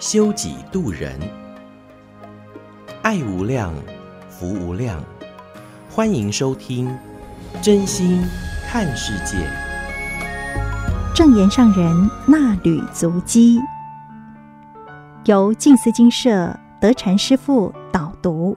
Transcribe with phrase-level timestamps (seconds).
[0.00, 1.12] 修己度人，
[3.02, 3.70] 爱无量，
[4.30, 4.98] 福无量。
[5.90, 6.90] 欢迎收听
[7.60, 8.24] 真心
[8.66, 9.36] 看世界，
[11.14, 13.60] 正言上人纳履足迹，
[15.26, 18.56] 由静思精舍德禅师父导读。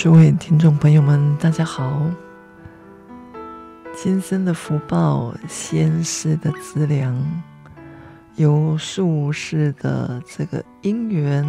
[0.00, 2.10] 诸位听众朋友们，大家好。
[3.94, 7.14] 今生的福报，先世的资粮。
[8.36, 11.44] 由数世的这个因缘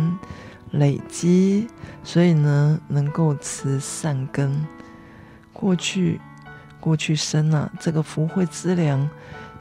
[0.71, 1.65] 累积，
[2.03, 4.53] 所以呢，能够持善根。
[5.53, 6.19] 过去
[6.81, 9.09] 过去生啊，这个福慧资粮，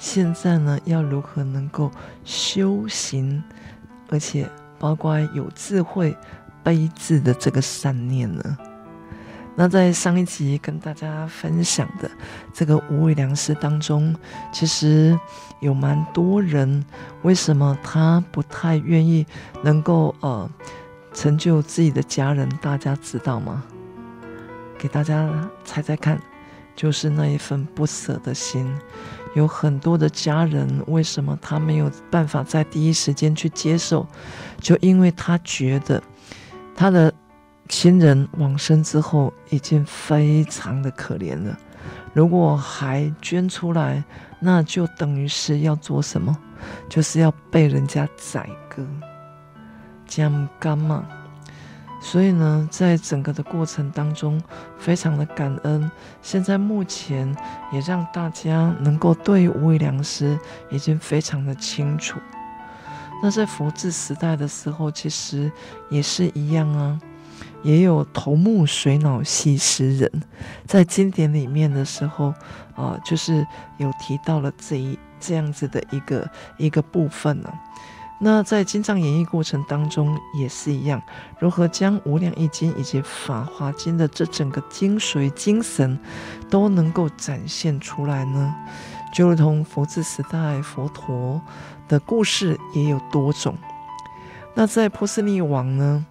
[0.01, 1.93] 现在呢，要如何能够
[2.25, 3.41] 修行，
[4.09, 6.17] 而且包括有智慧、
[6.65, 8.59] 悲智的这个善念呢？
[9.61, 12.11] 那在上一集跟大家分享的
[12.51, 14.17] 这个无畏良师当中，
[14.51, 15.21] 其实
[15.61, 16.83] 有蛮多人，
[17.21, 19.27] 为什么他不太愿意
[19.63, 20.51] 能够呃
[21.13, 22.49] 成就自己的家人？
[22.63, 23.63] 大家知道吗？
[24.79, 25.31] 给大家
[25.63, 26.19] 猜猜看，
[26.75, 28.67] 就是那一份不舍的心。
[29.35, 34.07] 有很多的家人，为什么他没有办法在第一时间去接受？
[34.59, 36.03] 就因为他觉得
[36.75, 37.13] 他的。
[37.71, 41.57] 亲人往生之后，已经非常的可怜了。
[42.13, 44.03] 如果还捐出来，
[44.41, 46.37] 那就等于是要做什么？
[46.89, 48.85] 就是要被人家宰割，
[50.05, 51.07] 这样干嘛？
[52.03, 54.43] 所以呢，在整个的过程当中，
[54.77, 55.89] 非常的感恩。
[56.23, 57.35] 现在目前
[57.73, 60.37] 也让大家能够对无畏良师
[60.71, 62.19] 已经非常的清楚。
[63.23, 65.53] 那在佛治时代的时候，其实
[65.89, 66.99] 也是一样啊。
[67.63, 70.11] 也有头目水脑系施人，
[70.67, 72.33] 在经典里面的时候，
[72.75, 73.47] 啊、就是
[73.79, 77.53] 有提到了这一这样子的一个一个部分呢、
[78.23, 81.03] 那在经藏演绎过程当中也是一样，
[81.39, 85.99] 如何将《无量义经》以及《法华经》的这整个精髓精神
[86.51, 88.55] 都能够展现出来呢？
[89.13, 91.41] 就如同佛治时代佛陀
[91.89, 93.57] 的故事也有多种。
[94.55, 96.07] 那在波斯匿王呢？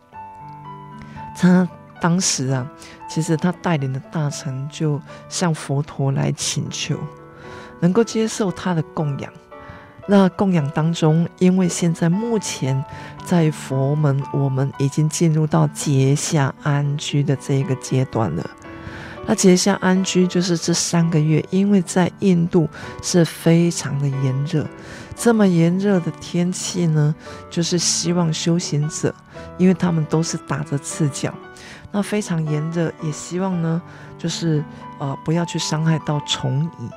[1.40, 1.66] 他
[2.02, 2.70] 当时啊，
[3.10, 6.98] 其实他带领的大臣就向佛陀来请求，
[7.80, 9.32] 能够接受他的供养。
[10.06, 12.84] 那供养当中，因为现在目前
[13.24, 18.50] 在佛门，我们已经进入到结夏安居的这个阶段了。
[19.26, 22.68] 那结夏安居就是这三个月，因为在印度
[23.02, 24.68] 是非常的炎热。
[25.22, 27.14] 这么炎热的天气呢，
[27.50, 29.14] 就是希望修行者，
[29.58, 31.34] 因为他们都是打着赤脚，
[31.92, 33.82] 那非常炎热，也希望呢，
[34.18, 34.64] 就是
[34.98, 36.90] 呃不要去伤害到虫蚁。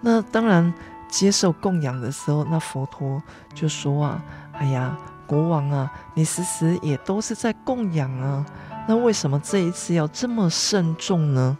[0.00, 0.74] 那当然
[1.08, 3.22] 接受供养的时候，那佛陀
[3.54, 8.44] 就说啊，哎呀，国王啊，你时时也都是在供养啊，
[8.88, 11.56] 那为什么这一次要这么慎重呢？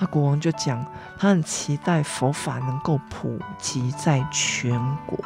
[0.00, 0.84] 那国王就讲，
[1.18, 4.72] 他很期待佛法能够普及在全
[5.06, 5.18] 国，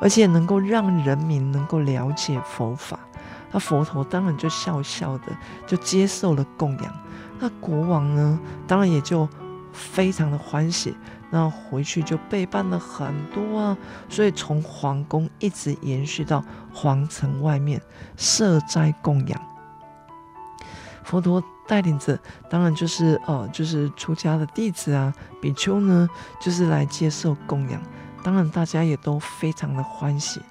[0.00, 2.98] 而且能够让人民能够了解佛法。
[3.52, 5.26] 那佛陀当然就笑笑的
[5.66, 6.94] 就接受了供养。
[7.38, 9.28] 那国王呢，当然也就
[9.72, 10.96] 非常的欢喜。
[11.32, 13.76] 那回去就备办了很多啊，
[14.08, 17.80] 所以从皇宫一直延续到皇城外面
[18.16, 19.40] 设斋供养。
[21.04, 22.18] 佛陀带领着，
[22.48, 27.80] 当然就是呃，就是出家的弟子啊，比丘呢，就是来接受供养。
[28.24, 30.42] 当然，大家也都非常的欢喜。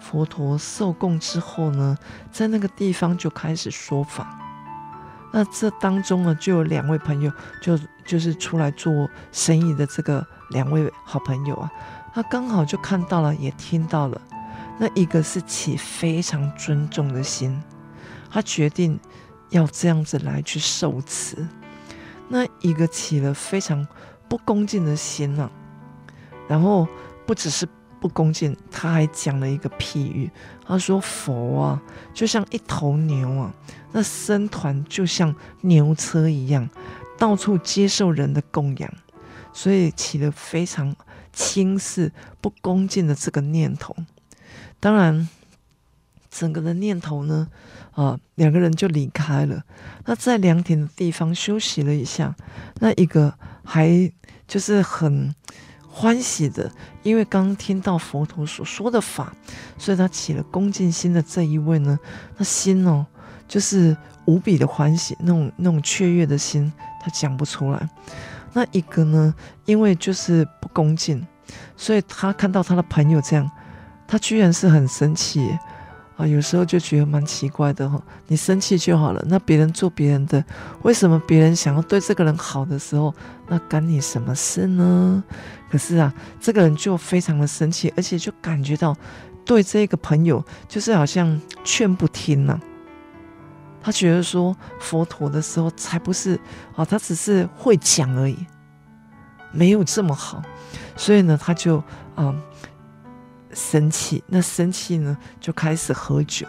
[0.00, 1.98] 佛陀受供之后呢，
[2.30, 4.38] 在那个地方就开始说法。
[5.32, 11.68] 那这当中呢，就有两位朋友，就就是出来做生意的这个两位好朋友啊，
[12.14, 14.20] 他刚好就看到了，也听到了。
[14.78, 17.60] 那一个是起非常尊重的心，
[18.30, 19.00] 他决定。
[19.52, 21.46] 要这样子来去受持，
[22.28, 23.86] 那一个起了非常
[24.28, 25.52] 不恭敬的心呢、啊，
[26.48, 26.88] 然后
[27.26, 27.68] 不只是
[28.00, 30.30] 不恭敬，他还讲了一个譬喻，
[30.66, 31.82] 他说佛啊，
[32.12, 33.54] 就像一头牛啊，
[33.92, 36.68] 那僧团就像牛车一样，
[37.16, 38.92] 到处接受人的供养，
[39.52, 40.96] 所以起了非常
[41.32, 42.10] 轻视、
[42.40, 43.94] 不恭敬的这个念头。
[44.80, 45.28] 当然，
[46.30, 47.48] 整个的念头呢，
[47.92, 49.62] 啊，两个人就离开了。
[50.04, 52.34] 那在凉亭的地方休息了一下，
[52.80, 53.32] 那一个
[53.64, 54.12] 还
[54.46, 55.34] 就是很。
[55.94, 56.72] 欢喜的，
[57.02, 59.30] 因为刚听到佛陀所说的法，
[59.76, 61.98] 所以他起了恭敬心的这一位呢，
[62.38, 63.04] 那心哦，
[63.46, 63.94] 就是
[64.24, 67.90] 无比的欢喜，那种那种雀跃的心，他讲不出来。
[68.54, 69.34] 那一个呢，
[69.66, 71.26] 因为就是不恭敬，
[71.76, 73.50] 所以他看到他的朋友这样，
[74.08, 75.46] 他居然是很生气。
[76.16, 78.00] 啊，有时候就觉得蛮奇怪的哈。
[78.26, 80.44] 你生气就好了，那别人做别人的，
[80.82, 83.14] 为什么别人想要对这个人好的时候，
[83.48, 85.24] 那干你什么事呢？
[85.70, 88.94] 可是啊，这个人就非常的生气，而且就感觉到
[89.44, 92.60] 对这个朋友就是好像劝不听呐、
[93.82, 96.38] 他觉得说佛陀的时候才不是
[96.76, 98.36] 啊，他只是会讲而已，
[99.50, 100.42] 没有这么好，
[100.94, 101.82] 所以呢，他就
[102.14, 102.34] 啊。
[103.52, 106.46] 生气，那生气呢，就开始喝酒。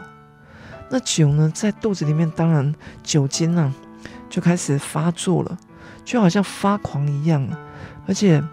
[0.89, 3.73] 那酒呢，在肚子里面，当然酒精呢、啊，
[4.29, 5.57] 就开始发作了，
[6.05, 7.47] 就好像发狂一样。
[8.07, 8.44] 而且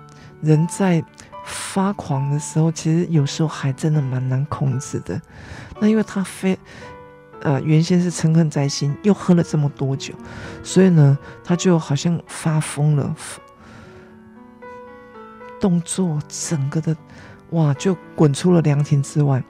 [0.40, 1.04] 人在
[1.44, 5.20] 发狂的时候，其实有时候还真的蛮难控制的。
[5.80, 6.58] 那因为他非
[7.42, 10.14] 呃原先是嗔恨在心，又喝了这么多酒，
[10.62, 13.14] 所以呢，他就好像发疯了，
[15.60, 16.96] 动作整个的。
[17.52, 17.74] 哇！
[17.74, 19.42] 就滚出了凉亭之外。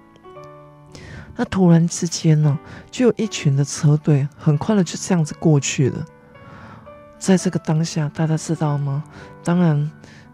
[1.36, 2.58] 那突然之间呢，
[2.90, 6.04] 就有一群的车队，很快的就这样子过去了。
[7.18, 9.04] 在这个当下，大家知道吗？
[9.42, 9.90] 当然，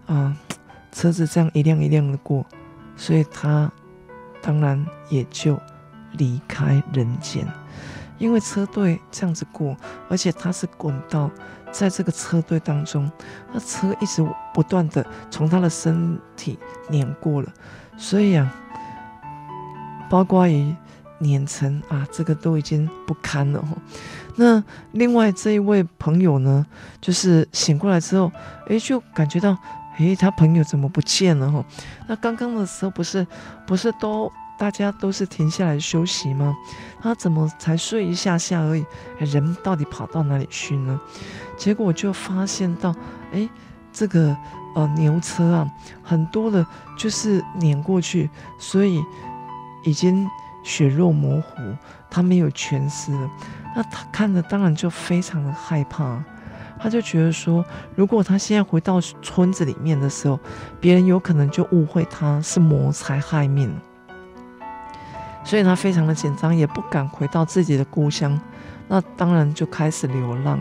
[0.06, 0.36] 啊、
[0.92, 2.44] 车子这样一辆一辆的过，
[2.96, 3.70] 所以他
[4.40, 5.58] 当然也就
[6.12, 7.46] 离开人间。
[8.18, 9.76] 因为车队这样子过，
[10.08, 11.30] 而且他是滚到。
[11.78, 13.10] 在这个车队当中，
[13.52, 16.58] 那车一直不断的从他的身体
[16.88, 17.52] 碾过了，
[17.98, 18.50] 所以啊，
[20.08, 20.74] 包括于
[21.18, 23.62] 碾成啊，这个都已经不堪了。
[24.36, 26.64] 那另外这一位朋友呢，
[27.00, 28.32] 就是醒过来之后，
[28.68, 29.54] 哎，就感觉到，
[29.98, 31.52] 哎，他朋友怎么不见了？
[31.52, 31.62] 哈，
[32.08, 33.26] 那刚刚的时候不是
[33.66, 34.32] 不是都。
[34.58, 36.56] 大家都是停下来休息吗？
[37.00, 38.84] 他怎么才睡一下下而已？
[39.18, 40.98] 人到底跑到哪里去呢？
[41.56, 42.94] 结果就发现到，
[43.32, 43.48] 哎，
[43.92, 44.36] 这个
[44.74, 45.70] 呃牛车啊，
[46.02, 46.66] 很多的，
[46.96, 49.02] 就是碾过去，所以
[49.84, 50.26] 已经
[50.64, 51.76] 血肉模糊，
[52.10, 53.30] 他没有全尸了。
[53.74, 56.22] 那他看了当然就非常的害怕，
[56.78, 57.62] 他就觉得说，
[57.94, 60.40] 如果他现在回到村子里面的时候，
[60.80, 63.78] 别人有可能就误会他是谋财害命。
[65.46, 68.38] 所以他非常的紧张，也不敢回到自己的故乡，
[68.88, 70.58] 那当然就开始流浪，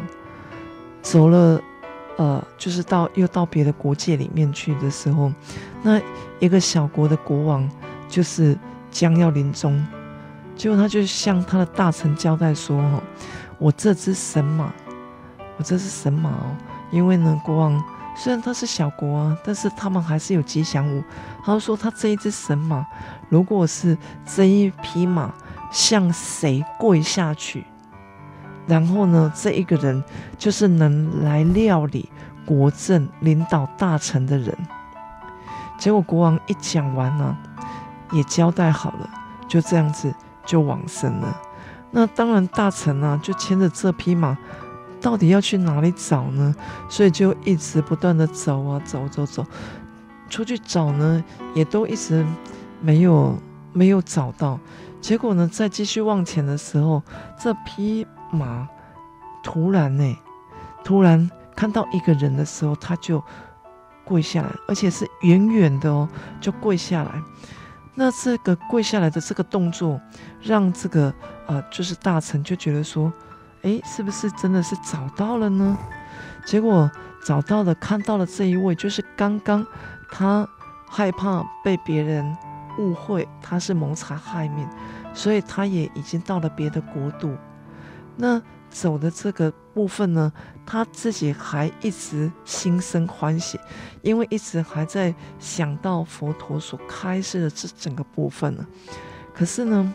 [1.02, 1.60] 走了，
[2.18, 5.32] 呃，就是到又到别的国界里面去的时候，
[5.82, 6.00] 那
[6.40, 7.68] 一个小国的国王
[8.08, 8.56] 就是
[8.92, 9.84] 将要临终，
[10.56, 13.02] 结果他就向他的大臣交代说：“哦，
[13.58, 14.72] 我这只神马，
[15.58, 16.56] 我这只神马哦，
[16.92, 17.84] 因为呢，国王。”
[18.18, 21.04] 虽然他是小国啊，但是他们还是有吉祥物。
[21.44, 22.86] 他就说他这一只神马，
[23.30, 25.34] 如果是这一匹马
[25.72, 27.66] 向谁跪下去，
[28.68, 30.04] 然后呢，这一个人
[30.38, 32.10] 就是能来料理
[32.46, 34.56] 国政、领导大臣的人。
[35.78, 37.38] 结果国王一讲完呢，
[38.12, 39.10] 也交代好了，
[39.48, 40.14] 就这样子
[40.46, 41.42] 就往生了。
[41.92, 44.38] 那当然，大臣呢就牵着这匹马。
[45.02, 46.56] 到底要去哪里找呢？
[46.90, 49.46] 所以就一直不断的走啊走走走，
[50.30, 51.24] 出去找呢，
[51.54, 52.26] 也都一直
[52.86, 53.36] 没有
[53.74, 54.60] 没有找到。
[55.02, 57.02] 结果呢，再继续往前的时候，
[57.40, 58.70] 这匹马
[59.44, 60.16] 突然呢，
[60.84, 63.24] 突然看到一个人的时候，他就
[64.04, 66.08] 跪下来，而且是远远的哦，
[66.40, 67.12] 就跪下来。
[67.96, 70.00] 那这个跪下来的这个动作，
[70.42, 71.12] 让这个
[71.48, 73.12] 呃，就是大臣就觉得说。
[73.62, 75.76] 诶，是不是真的是找到了呢？
[76.46, 76.92] 结果
[77.26, 79.66] 找到了，看到了这一位，就是刚刚
[80.12, 80.48] 他
[80.88, 82.38] 害怕被别人
[82.78, 84.68] 误会他是谋财害命，
[85.14, 87.36] 所以他也已经到了别的国度。
[88.18, 90.32] 那走的这个部分呢，
[90.66, 93.60] 他自己还一直心生欢喜，
[94.02, 98.66] 因为一直还在想到佛陀所开示的这整个部分呢。
[99.34, 99.94] 可是呢，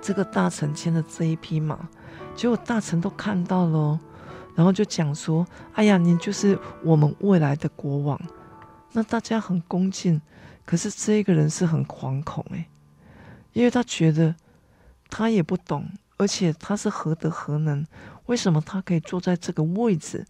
[0.00, 1.88] 这个大臣牵的这一匹马。
[2.34, 3.98] 结果大臣都看到了，
[4.54, 8.18] 然后就讲说：“哎呀，你就是我们未来的国王。”
[8.92, 10.20] 那大家很恭敬，
[10.70, 12.66] 可是这个人是很惶恐诶，
[13.54, 14.32] 因为他觉得
[15.08, 15.84] 他也不懂，
[16.16, 17.84] 而且他是何德何能？
[18.26, 20.24] 为什么他可以坐在这个位置？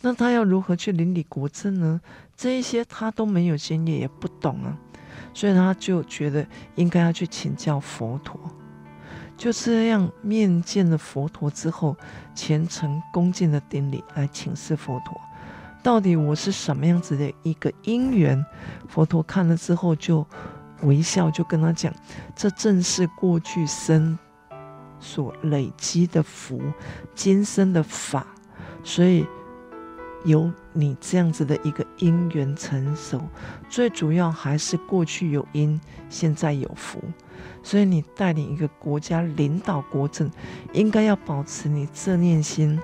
[0.00, 2.00] 那他要如何去邻里国政呢？
[2.34, 4.74] 这一些他都没有经验，也不懂啊，
[5.34, 6.46] 所以他就觉得
[6.76, 8.40] 应该要去请教佛陀。
[9.36, 11.94] 就这样面见了佛陀之后，
[12.34, 15.20] 虔诚恭敬的顶礼来请示佛陀，
[15.88, 18.44] 到底我是什么样子的一个因缘？
[18.88, 20.26] 佛陀看了之后就
[20.82, 21.90] 微笑，就跟他讲：
[22.36, 24.18] 这正是过去生
[25.00, 26.60] 所累积的福，
[27.14, 28.26] 今生的法，
[28.84, 29.26] 所以。
[30.24, 33.22] 有你这样子的一个因缘成熟，
[33.70, 35.80] 最主要还是过去有因，
[36.10, 37.00] 现在有福，
[37.62, 40.28] 所以你带领一个国家领导国政，
[40.72, 42.78] 应该要保持你这念心，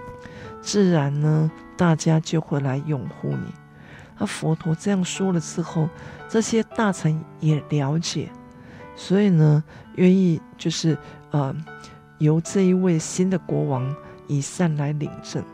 [0.65, 3.53] 自然呢，大家就会来拥护你。
[4.19, 5.89] 那佛陀这样说了之后，
[6.29, 8.31] 这些大臣也了解，
[8.97, 9.63] 所以呢，
[9.97, 10.97] 愿意就是
[11.33, 11.55] 呃，
[12.19, 13.95] 由这一位新的国王
[14.27, 15.45] 以善来领证。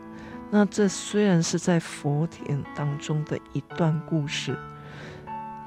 [0.49, 4.57] 那这虽然是在佛典当中的一段故事，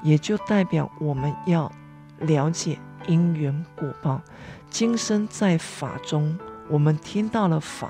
[0.03, 1.71] 也就代表我们要
[2.19, 4.21] 了解因缘果报。
[4.69, 6.37] 今生在法中，
[6.69, 7.89] 我们听到了法，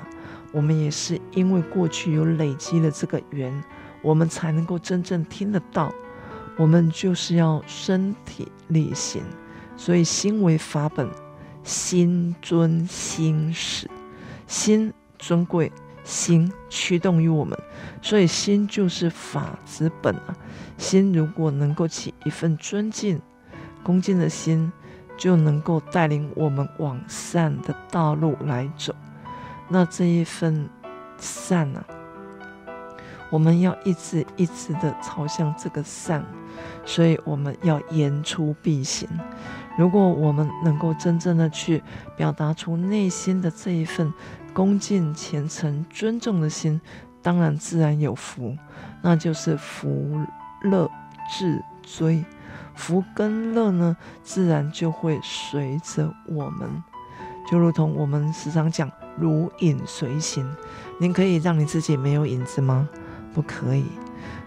[0.55, 3.63] 我们也是因为过去有累积了这个缘，
[4.01, 5.93] 我们才能够真正听得到。
[6.57, 9.21] 我们就是要身体力行，
[9.75, 11.09] 所以心为法本，
[11.63, 13.89] 心尊心始，
[14.47, 15.71] 心尊贵。
[16.05, 17.57] 心驱动于我们，
[17.99, 20.37] 所以心就是法之本啊。
[20.77, 23.19] 心如果能够起一份尊敬、
[23.81, 24.71] 恭敬的心，
[25.17, 28.93] 就能够带领我们往善的道路来走。
[29.67, 30.69] 那这一份
[31.17, 31.83] 善啊，
[33.31, 36.23] 我们要一直一直的朝向这个善，
[36.85, 39.07] 所以我们要言出必行。
[39.77, 41.83] 如果我们能够真正的去
[42.15, 44.13] 表达出内心的这一份。
[44.53, 46.79] 恭敬、虔诚、尊重的心，
[47.21, 48.57] 当然自然有福，
[49.01, 50.17] 那就是福
[50.61, 50.89] 乐
[51.29, 52.23] 至追，
[52.73, 56.81] 福跟乐呢，自然就会随着我们，
[57.51, 60.49] 就如同我们时常讲“如影随形”。
[60.99, 62.87] 您可以让你自己没有影子吗？
[63.33, 63.85] 不可以。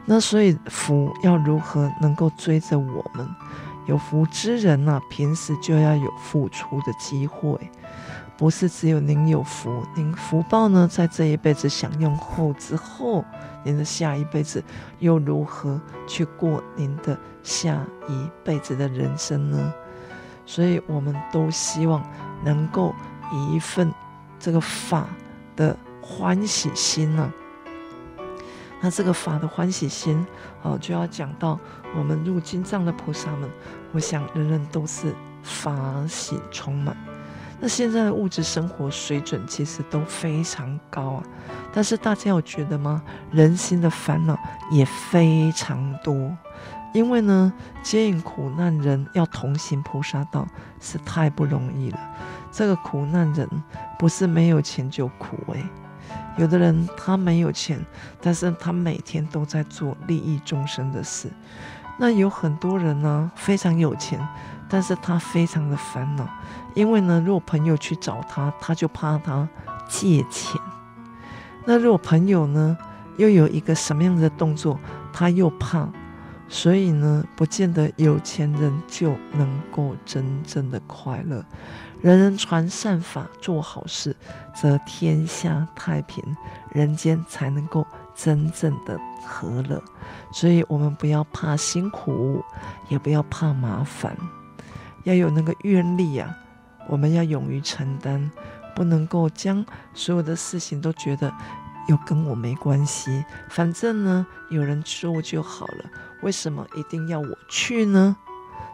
[0.06, 3.28] 那所以福要如何能够追着我们？
[3.86, 7.58] 有福之人呐、平时就要有付出的机会。
[8.36, 13.24] 不是只有您有福，您福报呢，在这一辈子享用后之后，
[13.64, 14.62] 您的下一辈子
[15.00, 19.74] 又如何去过您的下一辈子的人生呢？
[20.46, 22.00] 所以，我们都希望
[22.44, 22.94] 能够
[23.32, 23.92] 以一份
[24.38, 25.08] 这个法
[25.56, 27.32] 的欢喜心呢、啊。
[28.80, 30.24] 那这个法的欢喜心，
[30.62, 31.58] 哦，就要讲到
[31.96, 33.50] 我们入金藏的菩萨们，
[33.92, 36.96] 我想人人都是法喜充满。
[37.60, 41.24] 那现在的物质生活水准其实都非常高啊，
[41.72, 43.02] 但是大家有觉得吗？
[43.32, 44.38] 人心的烦恼
[44.70, 46.14] 也非常多，
[46.92, 47.52] 因为呢，
[47.82, 50.46] 接引苦难人要同行菩萨道
[50.80, 51.98] 是太不容易了。
[52.50, 53.48] 这个苦难人
[53.98, 55.64] 不是没有钱就苦诶、
[56.36, 57.78] 有的人他没有钱，
[58.20, 61.30] 但是他每天都在做利益众生的事。
[61.98, 64.20] 那有很多人呢，非常有钱。
[64.70, 66.28] 但是他非常的烦恼，
[66.74, 69.48] 因为呢，如果朋友去找他，他就怕他
[69.88, 70.60] 借钱；
[71.64, 72.76] 那如果朋友呢，
[73.16, 74.78] 又有一个什么样的动作，
[75.10, 75.88] 他又怕，
[76.48, 81.44] 所以呢，不见得有钱人就能够真正的快乐。
[82.00, 84.14] 人人传善法，做好事，
[84.54, 86.24] 则天下太平，
[86.72, 89.82] 人间才能够真正的和乐。
[90.32, 92.42] 所以，我们不要怕辛苦，
[92.88, 94.16] 也不要怕麻烦。
[95.04, 96.34] 要有那个愿力呀，
[96.88, 98.30] 我们要勇于承担，
[98.74, 101.32] 不能够将所有的事情都觉得
[101.88, 105.84] 又跟我没关系，反正呢，有人做就好了，
[106.22, 108.16] 为什么一定要我去呢？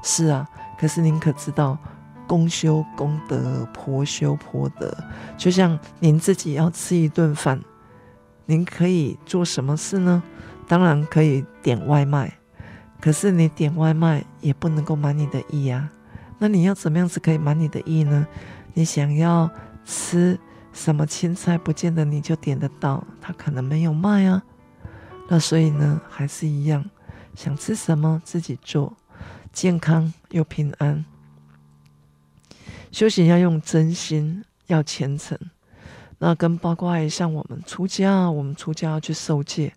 [0.02, 0.48] 是啊，
[0.78, 1.78] 可是您可知道，
[2.26, 4.94] 公修公德，婆修婆德，
[5.36, 7.60] 就像您自己要吃一顿饭，
[8.46, 10.22] 您可以做什么事呢？
[10.66, 12.38] 当然可以点外卖，
[13.00, 15.90] 可是你点外卖也不能够满你的意呀。
[16.38, 18.26] 那你要怎么样子可以满你的意呢？
[18.72, 19.48] 你想要
[19.84, 20.38] 吃
[20.72, 24.42] 什么青菜，不见得你就点得到，他可能没有卖啊。
[25.28, 26.84] 那所以呢，还是一样，
[27.34, 28.96] 想吃什么自己做，
[29.52, 31.04] 健康又平安。
[32.92, 35.38] 修行要用真心，要虔诚。
[36.18, 39.74] 那跟包括像我们出家，我们出家要去受戒。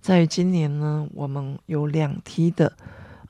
[0.00, 2.72] 在今年呢，我们有两梯的。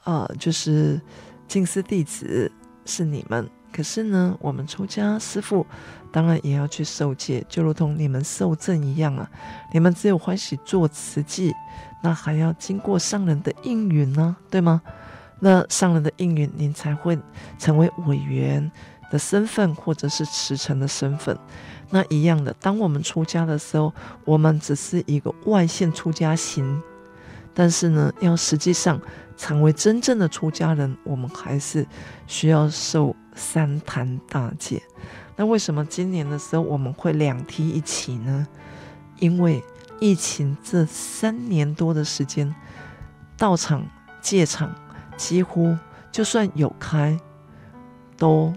[0.05, 0.99] 呃，就是
[1.47, 2.51] 净师弟子
[2.87, 5.67] 是你们，可是呢，我们出家师父
[6.11, 9.29] 当然也要去受戒，就如同你们受证一样啊。
[9.73, 11.55] 你们只有欢喜做慈济，
[12.03, 14.83] 那还要经过上人的应允呢，对吗？
[15.41, 17.19] 那上人的应允，您才会
[17.59, 18.71] 成为委员
[19.11, 21.39] 的身份，或者是慈诚的身份。
[21.91, 23.95] 那一样的，当我们出家的时候，
[24.25, 26.83] 我们只是一个外现出家行，
[27.55, 29.01] 但是呢，要实际上
[29.39, 31.87] 成为真正的出家人，我们还是
[32.27, 34.83] 需要受三坛大戒。
[35.37, 38.47] 那为什么今年的时候我们会两梯一起呢？
[39.19, 39.65] 因为
[40.01, 42.55] 疫情这三年多的时间，
[43.39, 43.87] 道场
[44.21, 44.75] 戒场。
[45.17, 45.77] 几乎
[46.13, 47.19] 就算有开，
[48.17, 48.55] 都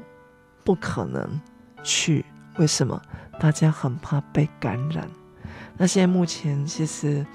[0.63, 1.41] 不可能
[1.81, 2.23] 去。
[2.57, 3.01] 为什么？
[3.39, 5.09] 大家很怕被感染。
[5.75, 7.25] 那现在目前其实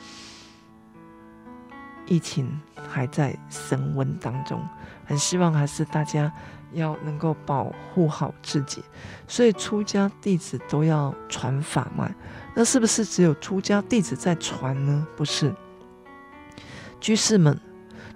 [2.06, 2.48] 疫情
[2.88, 4.60] 还在升温当中，
[5.04, 6.32] 很希望还是大家
[6.72, 8.82] 要能够保护好自己。
[9.26, 12.14] 所以出家弟子都要传法脉。
[12.54, 15.06] 那是不是只有出家弟子在传呢？
[15.16, 15.54] 不是，
[17.00, 17.58] 居士们。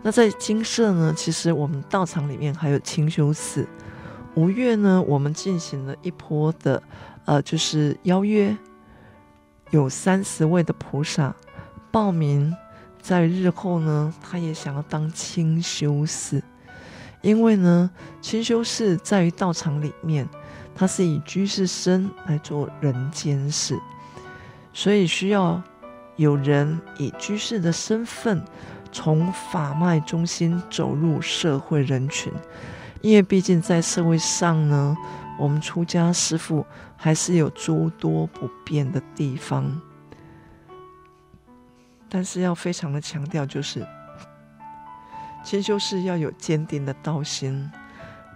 [0.03, 3.69] 那在精舍呢，其实我们道场里面还有清修寺。
[4.35, 6.83] 五月呢，我们进行了一波的，
[7.27, 8.57] 呃，就是邀约，
[9.71, 11.35] 有三十位的菩萨
[11.91, 12.55] 报名，
[13.01, 16.43] 在日后呢，他也想要当清修士，
[17.23, 17.91] 因为呢，
[18.21, 20.29] 清修士在于道场里面，
[20.75, 23.79] 他是以居士身来做人间事，
[24.73, 25.63] 所以需要
[26.17, 28.45] 有人以居士的身份。
[28.93, 32.33] 从法脉中心走入社会人群，
[33.01, 34.97] 因为毕竟在社会上呢，
[35.39, 36.67] 我们出家师父
[36.97, 39.81] 还是有诸多不便的地方。
[42.11, 43.87] 但是要非常的强调，就是
[45.45, 47.71] 清修是要有坚定的道心，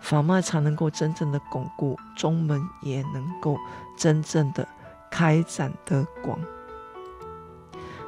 [0.00, 3.58] 法脉才能够真正的巩固，宗门也能够
[3.96, 4.66] 真正的
[5.10, 6.38] 开展的广。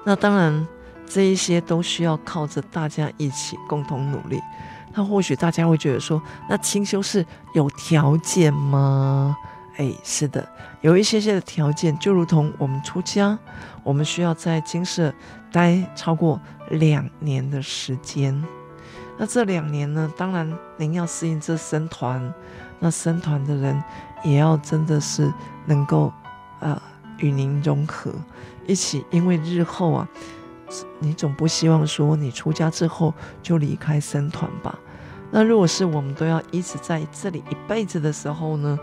[0.04, 0.66] 那当然。
[1.08, 4.42] 这一些都需要靠着大家一起共同努力。
[4.92, 7.24] 那或许大家会觉得说，那清修是
[7.54, 9.36] 有条件吗？
[9.76, 10.48] 哎，是的，
[10.80, 13.38] 有一些些的条件，就如同我们出家，
[13.82, 15.12] 我们需要在精舍
[15.52, 18.44] 待超过两年的时间。
[19.18, 22.32] 那这两年呢，当然您要适应这僧团，
[22.80, 23.82] 那僧团的人
[24.24, 25.32] 也要真的是
[25.66, 26.12] 能够
[26.60, 26.80] 呃
[27.18, 28.12] 与您融合
[28.66, 30.08] 一起，因为日后啊。
[30.98, 34.76] 你总不希望说你出家之后就离开僧团吧？
[35.30, 38.76] 那如果是我们都要一直在这里一辈子的时候呢？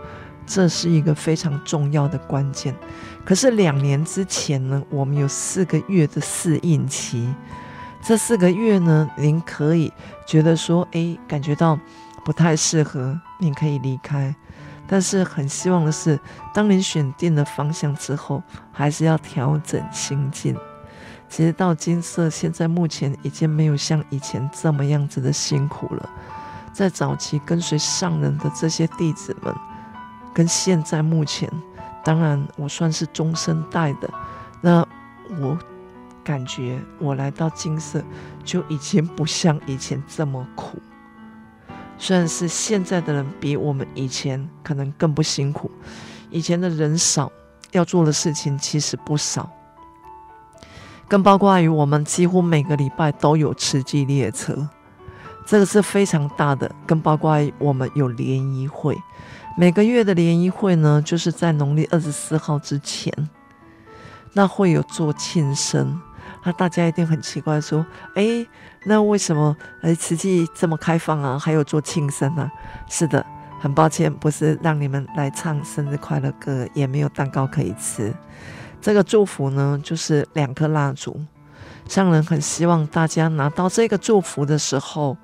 [0.46, 2.74] 这是一个非常重要的关键。
[3.24, 7.32] 可是两年之前呢，我们有四个月的适应期。
[8.02, 9.92] 这四个月呢，您可以
[10.26, 11.78] 觉得说，哎，感觉到
[12.24, 14.34] 不太适合，您可以离开。
[14.86, 16.20] 但是很希望的是，
[16.52, 20.54] 当您选定了方向之后，还是要调整心境。
[21.30, 26.10] 其实到金色，现在目前已经没有像以前这么样子的辛苦了。
[26.74, 29.54] 在早期跟随上人的这些弟子们，
[30.34, 31.48] 跟现在目前，
[32.04, 34.10] 当然我算是中生代的，
[34.60, 34.86] 那
[35.40, 35.56] 我
[36.22, 38.02] 感觉我来到金色
[38.44, 40.78] 就已经不像以前这么苦。
[41.96, 45.70] 虽然是现在的人比我们以前可能更不辛苦，
[46.28, 47.30] 以前的人少，
[47.70, 49.48] 要做的事情其实不少。
[51.06, 54.68] 更包括于我们几乎每个礼拜都有慈济列车，
[55.46, 56.74] 这个是非常大的。
[56.86, 58.98] 更包括于我们有联谊会，
[59.56, 63.12] 每个月的联谊会呢，就是在农历二十四号之前，
[64.32, 66.00] 那会有做庆生。
[66.42, 67.86] 那大家一定很奇怪，说
[68.16, 68.44] ：“哎，
[68.84, 71.38] 那为什么哎慈济这么开放啊？
[71.38, 72.50] 还有做庆生啊？”
[72.90, 73.24] 是的，
[73.60, 78.12] 很抱歉，不是让你们来唱生日快乐歌，也没有蛋糕可以吃。
[78.82, 81.24] 这个祝福呢，就是两颗蜡烛。
[81.88, 85.16] 上人很希望大家拿到这个祝福的时候，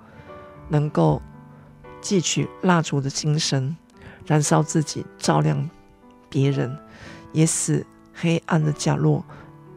[0.69, 1.21] 能够
[2.01, 3.77] 汲取蜡烛的精神，
[4.27, 5.69] 燃烧自己，照亮
[6.29, 6.77] 别人，
[7.33, 9.25] 也使黑暗的角落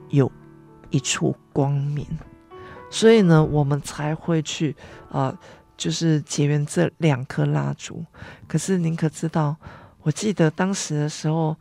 [0.10, 0.32] 有
[0.90, 2.06] 一处光明。
[2.90, 4.76] 所以呢，我们才会去
[5.10, 5.38] 啊、
[5.76, 8.06] 就是结缘这两颗蜡烛。
[8.48, 9.56] 可是您可知道，
[10.02, 11.56] 我记得当时的时候，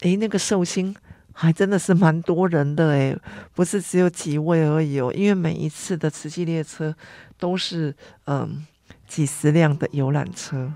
[0.00, 0.94] 诶，那个寿星。
[1.32, 3.16] 还真的是蛮多人的诶，
[3.54, 5.10] 不是只有几位而已哦。
[5.14, 6.94] 因为每一次的慈济列车
[7.38, 7.94] 都是
[8.26, 8.66] 嗯
[9.08, 10.70] 几十辆的游览车，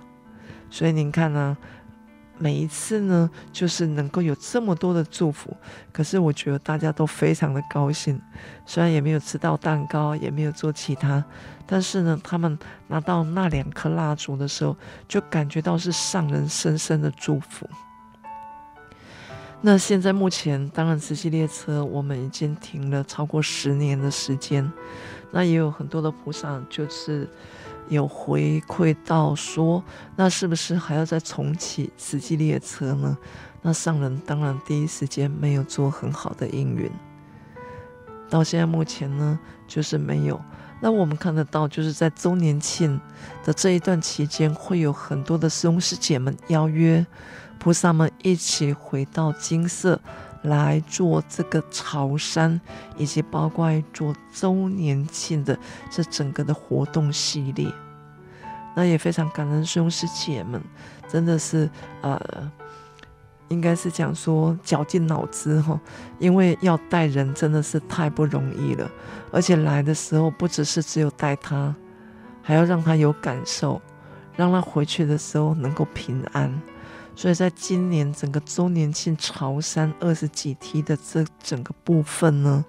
[0.75, 1.57] 所以您看呢，
[2.37, 5.57] 每一次呢，就是能够有这么多的祝福，
[5.93, 8.21] 可是我觉得大家都非常的高兴，
[8.67, 11.25] 虽然也没有吃到蛋糕，也没有做其他，
[11.65, 12.59] 但是呢，他们
[12.89, 17.71] 拿到那两颗蜡烛的时候，就感觉到是上人深深的祝福。
[19.61, 24.69] 那现在目前，当然慈济列车我们已经停了超过十年的时间，
[25.31, 27.29] 那也有很多的菩萨就是。
[27.89, 29.83] 有回馈到说，
[30.17, 33.17] 那是不是还要再重启慈济列车呢？
[33.63, 36.91] 那上人当然第一时间没有做很好的应允，
[38.29, 40.41] 到现在目前呢，就是没有。
[40.81, 43.01] 那我们看得到，就是在周年庆
[43.43, 47.07] 的这一段期间，会有很多的师兄师姐们邀约
[47.59, 49.99] 菩萨们一起回到金色。
[50.45, 52.61] 来做这个朝山，
[52.97, 55.59] 以及包括做周年庆的
[55.91, 57.67] 这整个的活动系列，
[58.77, 60.61] 那也非常感恩师兄师姐们，
[61.09, 61.69] 真的是
[62.03, 62.51] 呃，
[63.49, 65.81] 应该是讲说绞尽脑汁哈，
[66.19, 68.91] 因为要带人真的是太不容易了，
[69.33, 71.75] 而且来的时候不只是只有带他，
[72.43, 73.81] 还要让他有感受，
[74.37, 76.53] 让他回去的时候能够平安。
[77.17, 82.65] 所以在今年整个周年庆潮山二十几梯的这整个部分呢，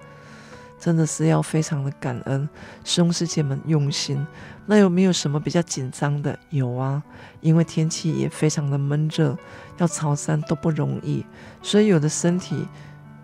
[0.79, 2.47] 真的是要非常的感恩
[2.83, 4.25] 师兄师姐们用心。
[4.67, 6.37] 那有没有什么比较紧张的？
[6.51, 7.03] 有啊，
[7.41, 9.35] 因为天气也非常的闷热，
[9.77, 11.25] 要潮山都不容易，
[11.61, 12.67] 所以有的身体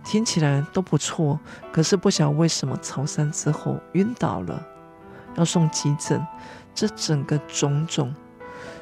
[0.03, 1.39] 听起来都不错，
[1.71, 4.67] 可是不晓得为什么潮山之后晕倒了，
[5.36, 6.25] 要送急诊，
[6.73, 8.13] 这整个种种，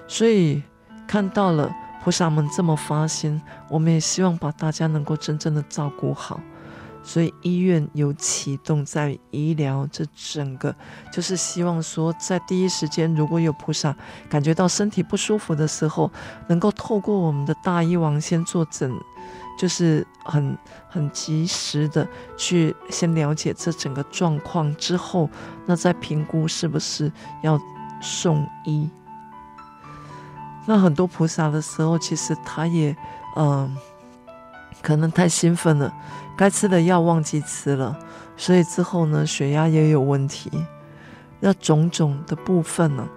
[0.08, 0.64] 所以
[1.06, 1.70] 看到了。
[2.04, 6.40] 菩萨们这么发心，我们也希望把大家能够真正的照顾好，
[7.04, 10.74] 所以医院有启动在医疗这整个，
[11.12, 13.96] 就是希望说，在第一时间如果有菩萨
[14.30, 16.10] 感觉到身体不舒服的时候，
[16.48, 18.92] 能够透过我们的大医王先做诊，
[19.58, 20.58] 就是很
[20.88, 22.08] 很及时的
[22.38, 25.30] 去先了解这整个状况之后，
[25.66, 27.12] 那再评估是不是
[27.44, 27.60] 要
[28.02, 28.90] 送医。
[30.66, 32.96] 那很多菩萨的时候，其实他也，
[33.36, 33.76] 嗯、
[34.82, 35.92] 可能太兴奋了，
[36.38, 37.98] 该吃的药忘记吃了，
[38.38, 40.52] 所以之后呢，血压也有问题。
[41.40, 43.08] 那种种的部分呢，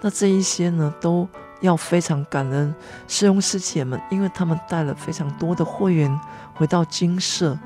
[0.00, 1.28] 那这一些呢，都
[1.60, 2.74] 要非常感恩
[3.06, 6.20] 师兄师姐们，因为他们带了非常多的会员
[6.54, 7.56] 回到精舍，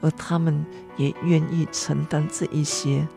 [0.00, 0.64] 而他们
[0.96, 3.08] 也愿意承担这一些。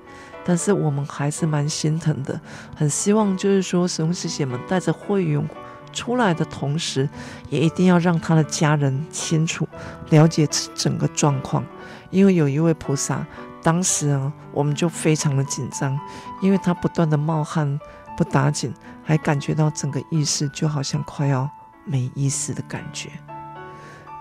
[0.43, 2.39] 但是我们还是蛮心疼的，
[2.75, 5.47] 很希望就是说，师兄师姐们带着会员
[5.93, 7.07] 出来的同时，
[7.49, 9.67] 也一定要让他的家人清楚
[10.09, 11.63] 了解整个状况。
[12.09, 13.25] 因为有一位菩萨，
[13.61, 15.97] 当时啊，我们就非常的紧张，
[16.41, 17.79] 因为他不断的冒汗
[18.17, 18.73] 不打紧，
[19.03, 21.49] 还感觉到整个意识就好像快要
[21.85, 23.09] 没意识的感觉。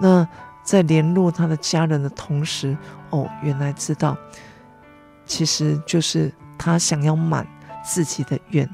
[0.00, 0.26] 那
[0.62, 2.76] 在联络他的家人的同时，
[3.10, 4.16] 哦，原来知道。
[5.30, 7.46] 其实就是他想要满
[7.84, 8.68] 自己的愿，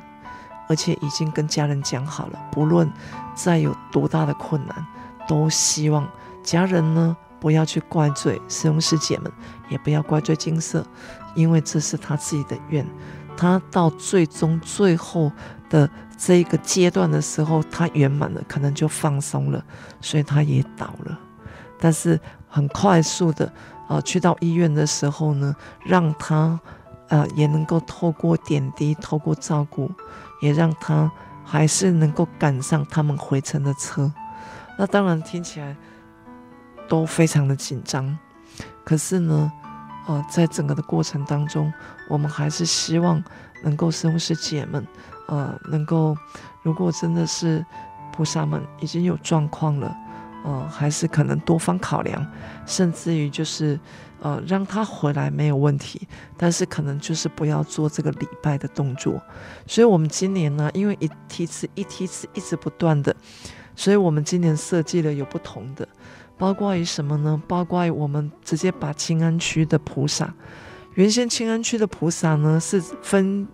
[0.70, 2.90] 而且已经跟家人讲好了，不论
[3.34, 4.86] 再有多大的困难，
[5.28, 6.08] 都希望
[6.42, 9.30] 家人呢不要去怪罪师兄师姐们，
[9.68, 10.82] 也不要怪罪金色，
[11.34, 12.86] 因为这是他自己的愿。
[13.36, 15.30] 他到最终最后
[15.68, 19.62] 的这一个阶段的时候，他圆满了，可能就放松了，
[20.00, 21.20] 所以他也倒了。
[21.78, 23.52] 但是很快速的。
[23.88, 26.58] 啊，去到医院的时候呢，让他，
[27.08, 29.90] 呃，也能够透过点滴，透过照顾，
[30.40, 31.10] 也让他
[31.44, 34.12] 还是能够赶上他们回程的车。
[34.76, 35.76] 那当然听起来
[36.88, 38.18] 都非常的紧张，
[38.84, 39.52] 可是呢，
[40.08, 41.72] 呃，在整个的过程当中，
[42.08, 43.22] 我们还是希望
[43.62, 44.86] 能够师兄师姐们，
[45.28, 46.16] 呃，能够
[46.62, 47.64] 如果真的是
[48.12, 49.96] 菩萨们已经有状况了。
[50.46, 52.24] 呃，还是可能多方考量，
[52.66, 53.76] 甚至于就是，
[54.20, 56.06] 呃，让他回来没有问题，
[56.36, 59.20] 但是可能就是不要做这个礼拜的动作。
[59.66, 63.12] 所以，我们今年呢，因为一梯次一梯次一直不断的，
[63.74, 65.88] 所以我们今年设计了有不同的，
[66.38, 67.42] 包括于什么呢？
[67.48, 70.32] 包括于我们直接把清安区的菩萨，
[70.94, 73.48] 原先清安区的菩萨呢是分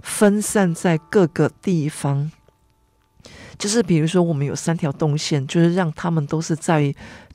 [0.00, 2.32] 分散在各个地方。
[3.62, 6.92] 就是比如说，我们有三条动线，就是让他们都是在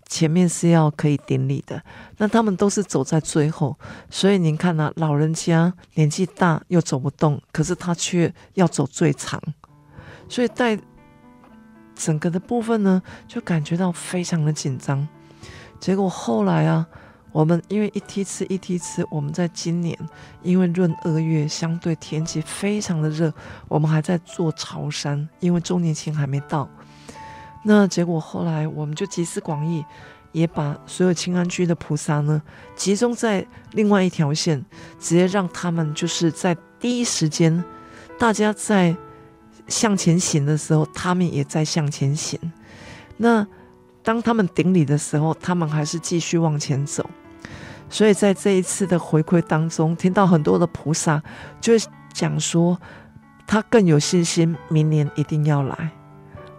[0.09, 1.81] 前面是要可以典礼的，
[2.17, 3.79] 那他们都是走在最后。
[4.09, 9.41] 所以您看呢、老人家年纪大又走不动，可是他却要走最长，
[10.27, 10.77] 所以带
[11.95, 15.07] 整个的部分呢，就感觉到非常的紧张。
[15.79, 16.85] 结果后来啊。
[17.31, 19.97] 我们因为一梯次一梯次，我们在今年
[20.41, 23.31] 因为闰二月相对天气非常的热，
[23.67, 26.67] 我们还在做朝山，因为周年庆还没到。
[27.63, 29.83] 那结果后来我们就集思广益，
[30.31, 32.41] 也把所有清安居的菩萨呢
[32.75, 34.63] 集中在另外一条线，
[34.99, 37.63] 直接让他们就是在第一时间，
[38.17, 38.95] 大家在
[39.67, 42.39] 向前行的时候，他们也在向前行。
[43.17, 43.45] 那
[44.07, 47.05] 当他们顶礼的时候，他们还是继续往前走。
[47.89, 51.21] 所以在这一次的回馈当中，听到很多的菩萨
[51.59, 51.73] 就
[52.13, 52.79] 讲说，
[53.45, 55.91] 他更有信心，明年一定要来。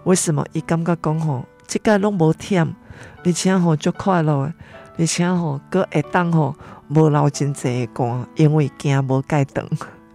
[0.05, 0.45] 为什么？
[0.53, 2.69] 伊感觉讲吼，这个拢无忝，
[3.25, 4.53] 而且吼就快乐，
[4.99, 6.55] 而且吼搁会当吼
[6.89, 9.67] 无流真济的汗，因为惊无盖等。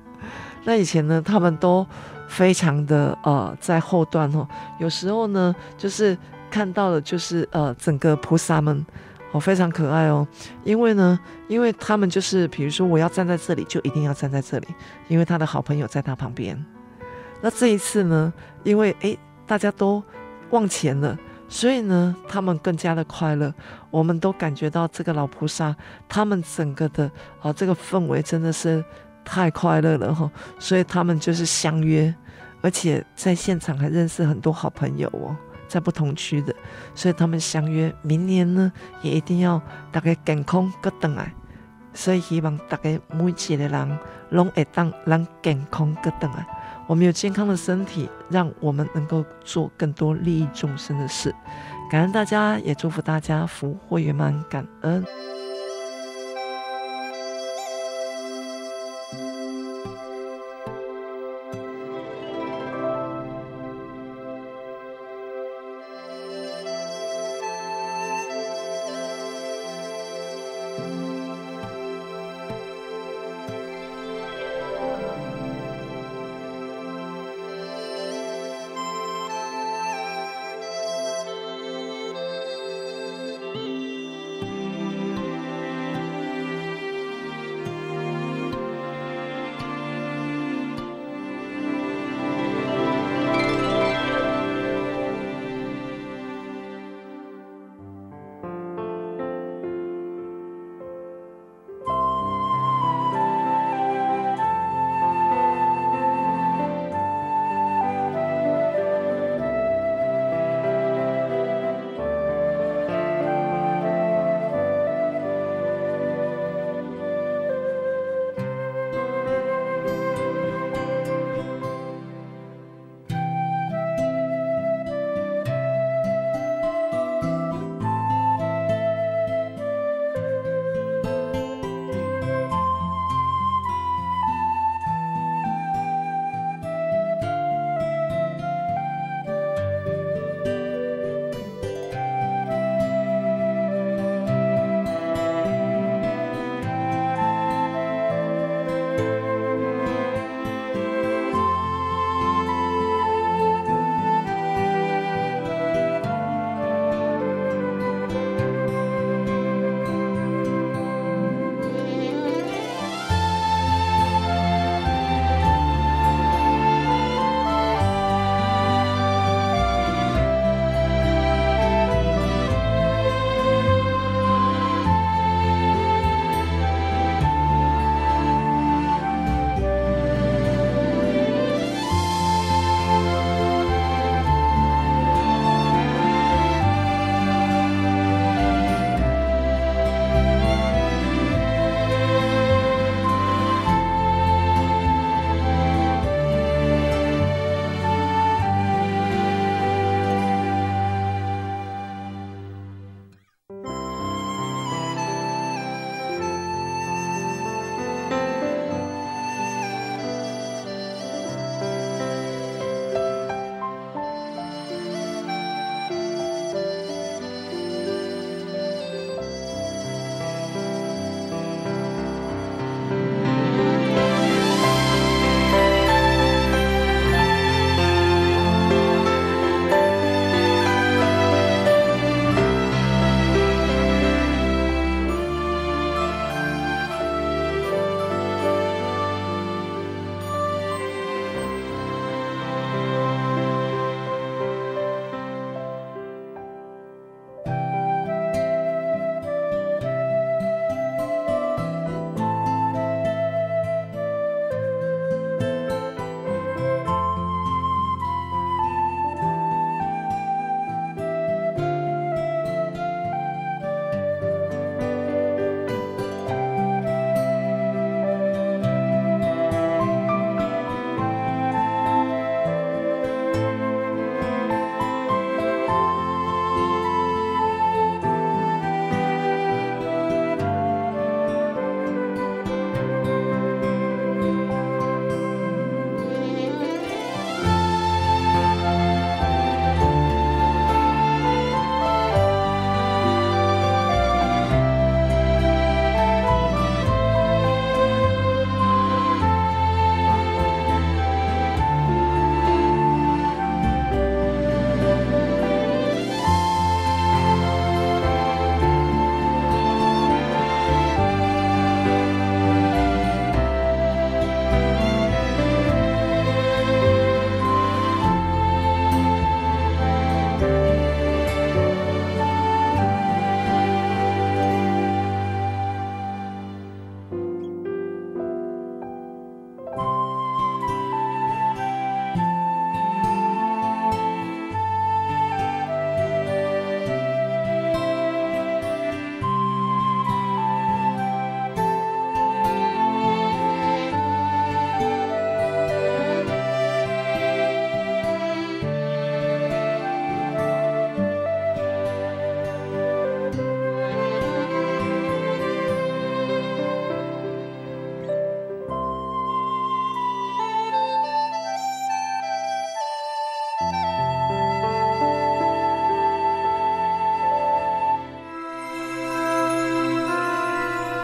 [0.65, 1.87] 那以前呢，他们都
[2.27, 6.15] 非常的呃，在后段吼，有时候呢，就是
[6.53, 8.85] 看到的，就是呃，整个菩萨们。
[9.31, 10.27] 哦，非常可爱哦，
[10.63, 14.67] 因为呢，因为他们就是，比如说我要站在这里，就一定要站在这里，
[15.07, 16.55] 因为他的好朋友在他旁边。
[17.41, 18.31] 那这一次呢，
[18.63, 20.03] 因为诶，大家都
[20.51, 21.17] 往前了，
[21.49, 23.51] 所以呢，他们更加的快乐。
[23.89, 25.75] 我们都感觉到这个老菩萨，
[26.07, 27.09] 他们整个的
[27.41, 28.85] 啊，这个氛围真的是
[29.25, 32.13] 太快乐了哈，所以他们就是相约，
[32.61, 35.35] 而且在现场还认识很多好朋友哦。
[35.73, 36.53] 在不同区的，
[36.93, 39.59] 所以他们相约明年呢，也一定要
[39.91, 41.33] 大家健康搁等来。
[41.95, 46.45] 所以希望大家每一个人拢会当让健康搁等来。
[46.85, 51.33] 我们有健康的身体，让我们能够做更多利益众生的事。
[51.89, 55.03] 感恩大家，也祝福大家福慧圆满，感恩。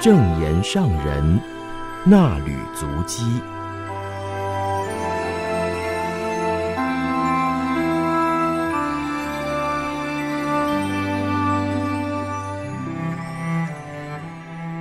[0.09, 1.39] 正言上人
[2.07, 3.23] 衲履足迹。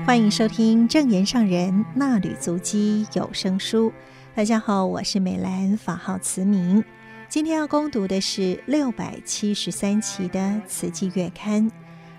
[0.07, 3.93] 欢迎收听正言上人衲履足迹有声书。
[4.35, 6.83] 大家好，我是美兰，法号慈明。
[7.29, 11.71] 今天要恭读的是六百七十三期的《慈济月刊》，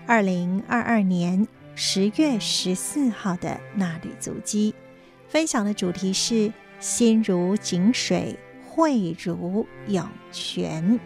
[0.06, 1.48] 二零二二年
[1.82, 4.74] 十月十四号的那缕足迹。
[5.28, 11.00] 分享的主题是“心如井水，慧如涌泉”。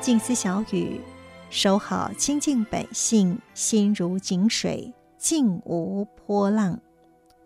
[0.00, 0.98] 静思小语，
[1.50, 6.78] 守好清净本性，心如井水，静无波浪；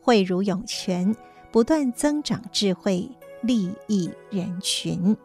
[0.00, 1.12] 慧如涌泉，
[1.50, 3.09] 不断增长智慧，
[3.42, 5.16] 利益人群。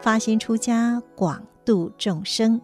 [0.00, 2.60] 发心出家，广度众生。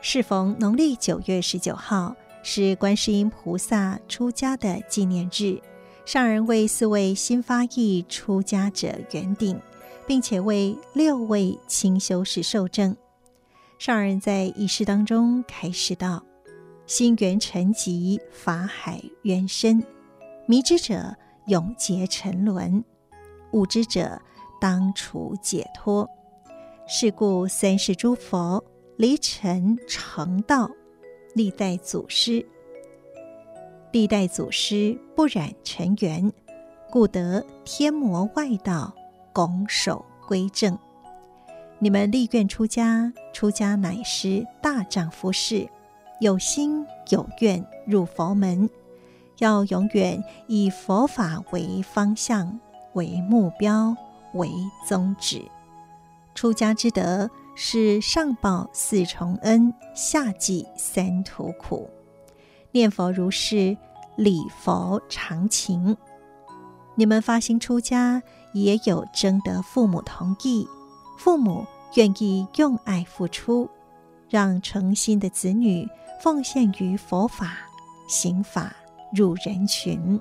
[0.00, 5.60] 适逢农历九月十九号，是观世音菩萨出家的纪念日。
[6.04, 9.60] 上人为四位新发意出家者圆顶，
[10.06, 12.96] 并且为六位清修士授证。
[13.78, 16.24] 上人在仪式当中开示道
[16.90, 19.80] ：“心缘沉寂，法海渊深，
[20.46, 21.14] 迷之者
[21.46, 22.84] 永结沉沦，
[23.52, 24.20] 悟之者
[24.60, 26.10] 当处解脱。
[26.88, 28.64] 是故三世诸佛
[28.96, 30.68] 离尘成道，
[31.32, 32.44] 历代祖师。”
[33.92, 36.32] 历代祖师不染尘缘，
[36.90, 38.92] 故得天魔外道
[39.32, 40.76] 拱手归正。
[41.78, 45.68] 你们立愿出家，出家乃是大丈夫事，
[46.20, 48.68] 有心有愿入佛门，
[49.38, 52.60] 要永远以佛法为方向、
[52.92, 53.96] 为目标、
[54.34, 54.50] 为
[54.86, 55.42] 宗旨。
[56.34, 61.88] 出家之德是上报四重恩，下济三途苦。
[62.70, 63.76] 念佛如是，
[64.16, 65.96] 礼佛常情。
[66.96, 70.68] 你们发心出家，也有征得父母同意，
[71.16, 73.68] 父母愿意用爱付出，
[74.30, 75.86] 让诚心的子女
[76.22, 77.58] 奉献于佛法、
[78.08, 78.74] 行法，
[79.12, 80.18] 入人群，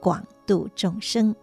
[0.00, 1.36] 广度众生。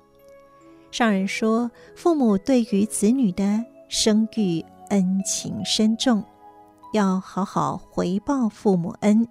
[0.89, 6.23] 上人说，父母对于子女的生育恩情深重，
[6.93, 9.27] 要好好回报父母恩。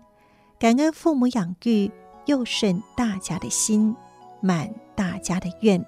[0.59, 1.91] 感恩父母养育，
[2.27, 3.95] 又顺大家的心，
[4.41, 5.85] 满大家的愿，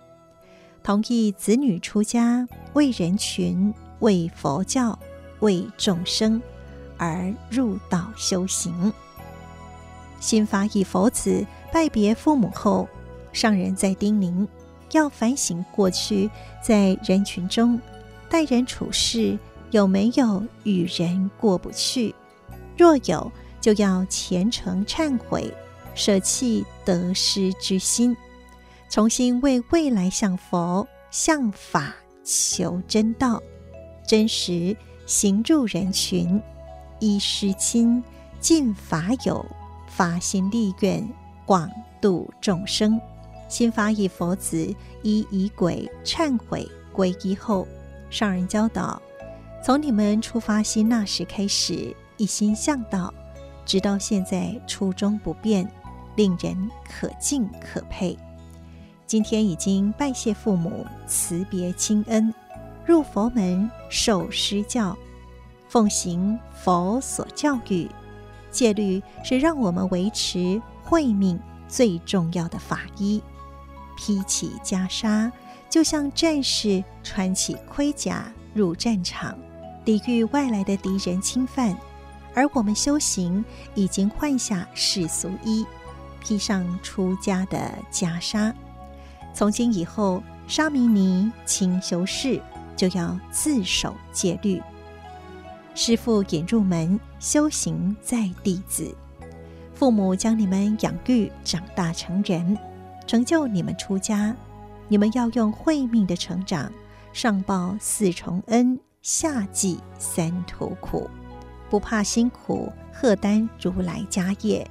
[0.82, 4.98] 同意子女出家，为人群、为佛教、
[5.40, 6.42] 为众生
[6.98, 8.92] 而入道修行。
[10.20, 12.88] 新发意佛子拜别父母后，
[13.32, 14.46] 上人在叮咛，
[14.92, 16.28] 要反省过去
[16.62, 17.80] 在人群中
[18.28, 19.38] 待人处事
[19.70, 22.14] 有没有与人过不去，
[22.76, 23.30] 若有，
[23.60, 25.52] 就要虔诚忏悔，
[25.94, 28.16] 舍弃得失之心，
[28.90, 31.94] 重新为未来向佛、向法
[32.24, 33.42] 求真道，
[34.06, 34.76] 真实
[35.06, 36.42] 行入人群，
[37.00, 38.02] 依师亲，
[38.40, 39.44] 尽法友，
[39.86, 41.06] 发心立愿，
[41.44, 41.70] 广
[42.00, 43.00] 度众生。
[43.48, 47.66] 新发意佛子依仪轨忏悔皈依后，
[48.10, 49.00] 上人教导：
[49.64, 53.12] 从你们出发心那时开始，一心向道。
[53.64, 55.70] 直到现在初衷不变，
[56.16, 58.16] 令人可敬可佩。
[59.06, 62.32] 今天已经拜谢父母，辞别亲恩，
[62.86, 64.96] 入佛门受师教，
[65.68, 67.88] 奉行佛所教育。
[68.50, 71.38] 戒律是让我们维持慧命
[71.68, 73.22] 最重要的法衣。
[73.96, 75.30] 披起袈裟，
[75.68, 79.36] 就像战士穿起盔甲入战场，
[79.84, 81.76] 抵御外来的敌人侵犯。
[82.34, 83.44] 而我们修行
[83.74, 85.66] 已经换下世俗衣，
[86.20, 88.52] 披上出家的袈裟。
[89.34, 92.40] 从今以后，沙弥尼、清修士
[92.76, 94.62] 就要自守戒律。
[95.80, 98.92] 师父引入门，修行在弟子。
[99.72, 102.58] 父母将你们养育长大成人，
[103.06, 104.34] 成就你们出家。
[104.88, 106.68] 你们要用慧命的成长，
[107.12, 111.08] 上报四重恩，下济三途苦。
[111.70, 114.68] 不怕辛苦，荷担如来家业，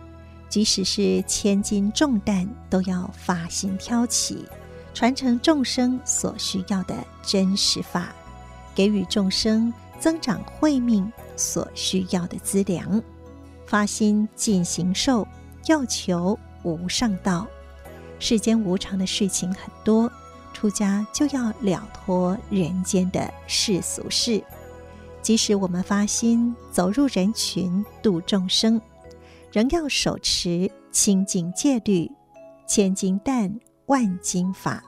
[0.49, 4.43] 即使是千斤重担，都要发心挑起，
[4.93, 6.93] 传承众生所需要的
[7.23, 8.09] 真实法，
[8.75, 13.01] 给予众生增长慧命所需要的资粮。
[13.65, 15.27] 发心尽形寿，
[15.65, 17.45] 要求无上道。
[18.19, 20.11] 世间无常的事情很多，
[20.53, 24.43] 出家就要了脱人间的世俗事。
[25.21, 28.79] 即使我们发心走入人群度众生，
[29.51, 32.09] 仍要手持清净戒律，
[32.65, 34.81] 千金担万金法。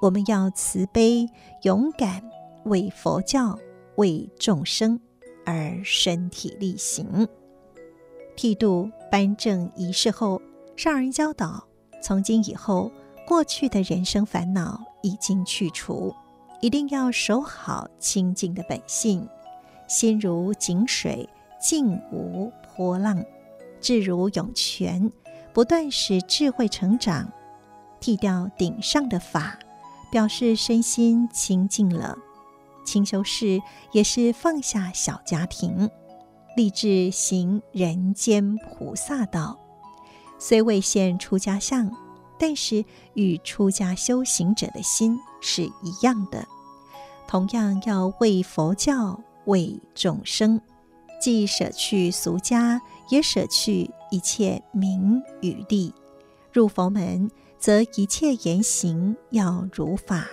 [0.00, 1.28] 我们要慈悲
[1.62, 2.22] 勇敢，
[2.64, 3.58] 为佛教
[3.96, 4.98] 为众生
[5.44, 7.26] 而身体力行。
[8.36, 10.40] 剃度颁证仪式后，
[10.76, 11.64] 上人教导：
[12.02, 12.90] 从今以后，
[13.26, 16.14] 过去的人生烦恼已经去除，
[16.60, 19.28] 一定要守好清净的本性。
[19.86, 21.28] 心如井水，
[21.60, 23.22] 静无波浪；
[23.80, 25.12] 智如涌泉，
[25.52, 27.30] 不断使智慧成长。
[28.00, 29.58] 剃掉顶上的发，
[30.10, 32.18] 表示身心清净了。
[32.84, 33.60] 清修士
[33.92, 35.90] 也是放下小家庭，
[36.56, 39.58] 立志行人间菩萨道。
[40.38, 41.90] 虽未现出家相，
[42.38, 46.46] 但是与出家修行者的心是一样的，
[47.26, 49.20] 同样要为佛教。
[49.46, 50.58] 为众生，
[51.20, 52.80] 既舍去俗家，
[53.10, 55.92] 也舍去一切名与利。
[56.50, 60.24] 入佛门，则一切言行要如法，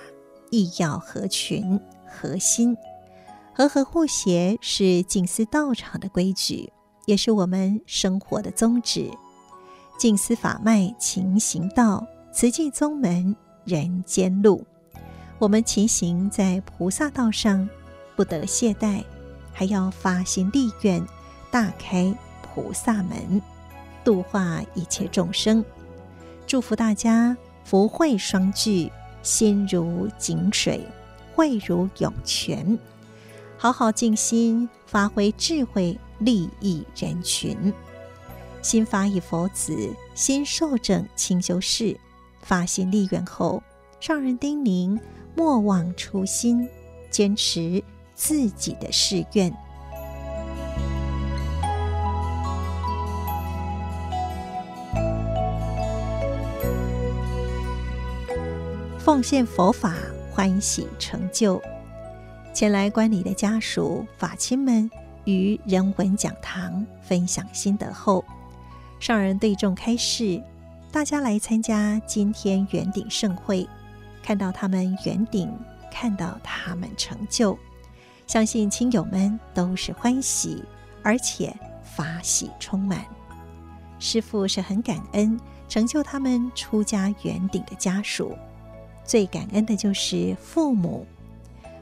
[0.50, 1.78] 亦要合群
[2.12, 2.76] 核心，
[3.54, 6.72] 和合互协是静思道场的规矩，
[7.06, 9.10] 也是我们生活的宗旨。
[9.98, 14.66] 静思法脉勤行道，慈济宗门人间路。
[15.40, 17.68] 我们勤行在菩萨道上。
[18.14, 19.04] 不得懈怠，
[19.52, 21.04] 还要发心立愿，
[21.50, 23.42] 大开菩萨门，
[24.04, 25.64] 度化一切众生。
[26.46, 28.92] 祝福大家福慧双聚，
[29.24, 30.86] 心如井水，
[31.42, 32.78] 慧如涌泉，
[33.58, 37.74] 好好静心，发挥智慧，利益人群。
[38.62, 39.76] 新发意佛子，
[40.14, 41.98] 新受证清修士，
[42.44, 43.64] 发心立愿后，
[44.00, 45.00] 上人叮咛：
[45.36, 46.70] 莫忘初心，
[47.10, 47.84] 坚持。
[48.14, 49.52] 自己的誓愿，
[59.00, 59.96] 奉献佛法，
[60.32, 61.62] 欢喜成就。
[62.54, 64.90] 前来观礼的家属、法亲们
[65.26, 68.24] 于人文讲堂分享心得后，
[69.00, 70.42] 上人对众开示：
[70.92, 73.68] 大家来参加今天圆顶盛会，
[74.24, 75.54] 看到他们圆顶，
[75.92, 77.58] 看到他们成就。
[78.28, 80.64] 相信亲友们都是欢喜，
[81.04, 81.54] 而且
[81.84, 83.06] 法喜充满。
[84.00, 88.36] 师父是很感恩成就他们出家圆顶的家属，
[89.04, 91.06] 最感恩的就是父母。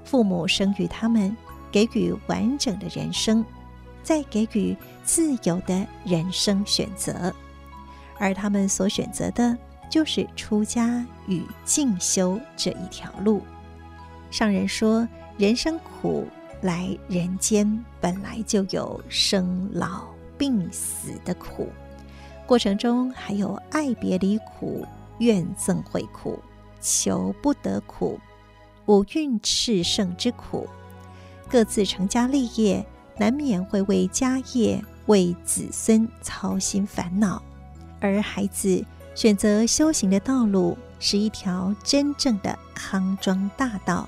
[0.03, 1.36] 父母生育他们，
[1.72, 3.45] 给予完整的人生，
[4.01, 7.34] 再给予自由的人生选择，
[8.17, 9.57] 而他们所选择的
[9.89, 13.41] 就是出家与进修这一条路。
[14.32, 15.07] 上人说
[15.38, 16.28] ：“人生苦。”
[16.61, 20.05] 来人间本来就有生老
[20.38, 21.70] 病死的苦，
[22.45, 24.86] 过程中还有爱别离苦、
[25.20, 26.38] 怨憎会苦、
[26.82, 28.20] 求不得苦、
[28.86, 30.68] 五蕴炽盛之苦。
[31.50, 32.86] 各自成家立业，
[33.18, 37.42] 难免会为家业、为子孙操心烦恼。
[38.00, 38.84] 而孩子
[39.16, 44.08] 选择修行的道路，是一条真正的康庄大道，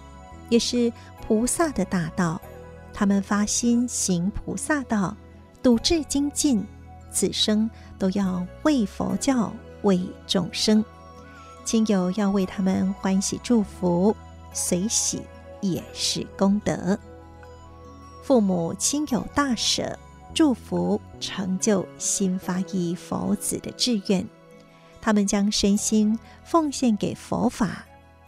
[0.49, 0.91] 也是。
[1.27, 2.41] 菩萨的大道，
[2.93, 5.15] 他们发心行菩萨道，
[5.63, 6.61] 笃志精进，
[7.09, 9.53] 此生都要为佛教、
[9.83, 10.83] 为众生。
[11.63, 14.15] 亲友要为他们欢喜祝福，
[14.53, 15.21] 随喜
[15.61, 16.97] 也是功德。
[18.23, 19.97] 父母亲友大舍，
[20.33, 24.25] 祝福成就新发意佛子的志愿，
[25.01, 27.85] 他们将身心奉献给佛法，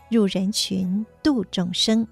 [0.10, 2.08] 入人群度众生。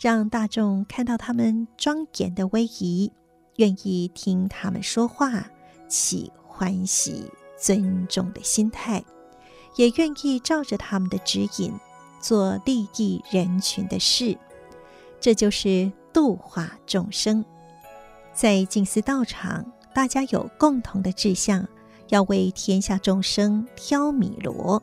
[0.00, 3.10] 让大众看到他们庄严的威仪，
[3.56, 5.46] 愿意听他们说话，
[5.88, 9.02] 起欢喜尊重的心态，
[9.76, 11.72] 也愿意照着他们的指引
[12.20, 14.36] 做利益人群的事。
[15.20, 17.44] 这就是度化众生。
[18.32, 19.64] 在静思道场，
[19.94, 21.66] 大家有共同的志向，
[22.08, 24.82] 要为天下众生挑米罗。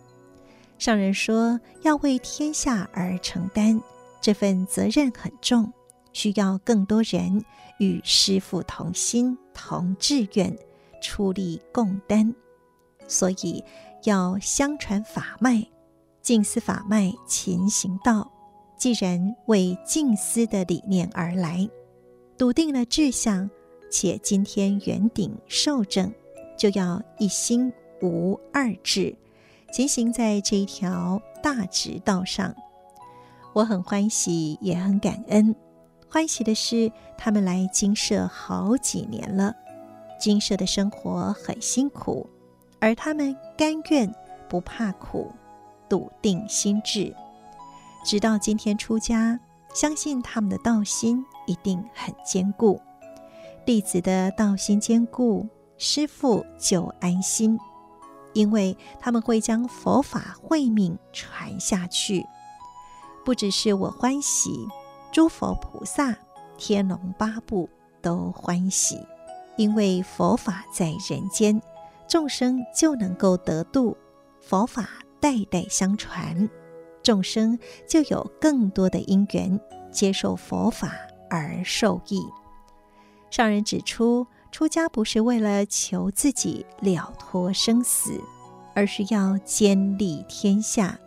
[0.80, 3.82] 上人说，要为天下而承担。
[4.20, 5.72] 这份责任很重，
[6.14, 7.44] 需要更多人
[7.80, 10.56] 与师父同心同志愿，
[11.02, 12.34] 出力共担。
[13.08, 13.64] 所以
[14.04, 15.66] 要相传法脉，
[16.22, 18.32] 静思法脉勤行道。
[18.78, 21.70] 既然为静思的理念而来，
[22.38, 23.48] 笃定了志向，
[23.92, 26.12] 且今天圆顶受证，
[26.58, 27.72] 就要一心
[28.02, 29.16] 无二致，
[29.72, 32.56] 前行在这一条大直道上。
[33.54, 35.56] 我很欢喜，也很感恩。
[36.10, 39.56] 欢喜的是，他们来精舍好几年了，
[40.20, 42.28] 精舍的生活很辛苦，
[42.82, 44.14] 而他们甘愿
[44.50, 45.32] 不怕苦，
[45.88, 47.16] 笃定心志，
[48.04, 49.40] 直到今天出家，
[49.74, 52.82] 相信他们的道心一定很坚固。
[53.64, 57.58] 弟子的道心坚固，师父就安心，
[58.34, 62.26] 因为他们会将佛法慧命传下去。
[63.24, 64.68] 不只是我欢喜，
[65.12, 66.16] 诸佛菩萨、
[66.58, 67.70] 天龙八部
[68.02, 69.00] 都欢喜，
[69.56, 71.62] 因为佛法在人间，
[72.12, 73.96] 众生就能够得度，
[74.42, 74.86] 佛法
[75.22, 76.50] 代代相传，
[77.02, 77.58] 众生
[77.88, 79.58] 就有更多的因缘
[79.90, 80.92] 接受佛法
[81.30, 82.22] 而受益。
[83.30, 88.20] 上人指出，出家不是为了求自己了脱生死，
[88.76, 91.00] 而是要兼利天下。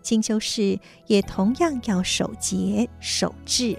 [0.00, 0.78] 清修士
[1.08, 3.76] 也同样要守节守志，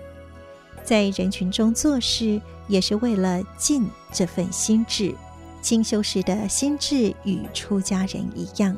[0.84, 5.16] 在人群中做事也是为了尽这份心志。
[5.62, 8.76] 清修士的心智与出家人一样，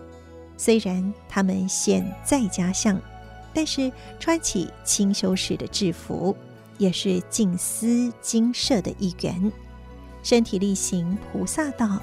[0.58, 3.00] 虽然他们现在家相，
[3.54, 6.36] 但是穿起清修士的制服，
[6.78, 9.52] 也是静思精舍的一员，
[10.22, 12.02] 身体力行菩萨道，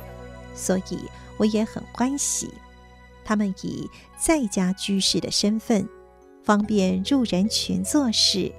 [0.55, 0.99] 所以
[1.37, 2.51] 我也很欢喜。
[3.25, 5.87] 他们以在家居士的身份，
[6.43, 8.51] 方便入人群做事，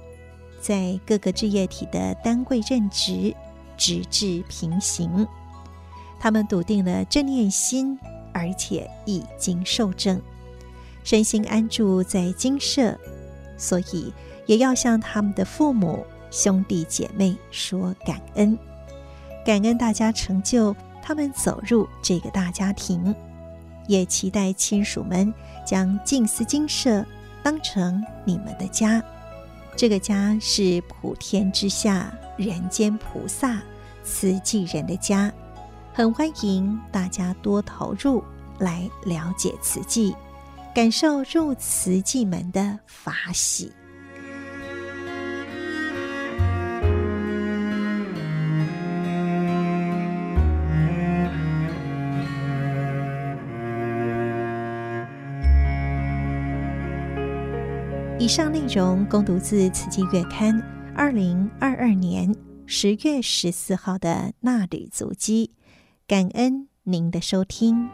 [0.61, 3.35] 在各个志业体的单位任职，
[3.75, 5.27] 直至平行。
[6.21, 7.97] 他们笃定了正念心，
[8.31, 10.21] 而且已经受证，
[11.03, 12.95] 身心安住在精舍，
[13.57, 14.13] 所以
[14.45, 18.55] 也要向他们的父母、兄弟姐妹说感恩，
[19.43, 23.15] 感恩大家成就他们走入这个大家庭。
[23.87, 25.33] 也期待亲属们
[25.65, 27.03] 将静思精舍
[27.41, 29.03] 当成你们的家，
[29.75, 33.59] 这个家是普天之下人间菩萨
[34.03, 35.33] 慈济人的家，
[35.93, 38.23] 很欢迎大家多投入
[38.57, 40.15] 来了解慈济，
[40.73, 43.69] 感受入慈济门的法喜。
[58.17, 60.55] 以上内容供读自《慈济月刊》
[60.95, 62.33] 二零二二年
[62.65, 65.51] 十月十四号的衲履足迹，
[66.11, 67.89] 感恩您的收听。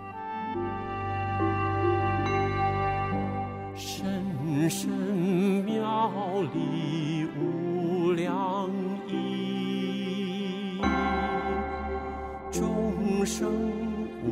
[3.75, 4.89] 深深
[5.63, 8.71] 妙理无量
[9.07, 10.81] 义，
[12.51, 13.51] 众生
[14.25, 14.31] 无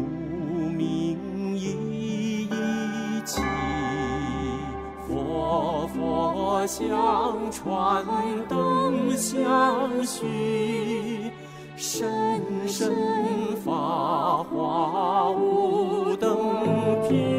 [0.68, 3.44] 明一一起。
[5.08, 8.04] 佛佛相传，
[8.50, 11.30] 灯相续，
[11.78, 12.08] 深
[12.68, 12.90] 深
[13.64, 16.38] 发华无等
[17.08, 17.35] 品。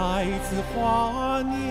[0.00, 1.69] 来自华年